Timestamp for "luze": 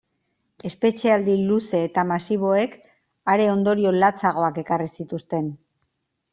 1.49-1.81